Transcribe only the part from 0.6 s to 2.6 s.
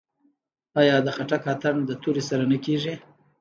آیا د خټک اتن د تورې سره نه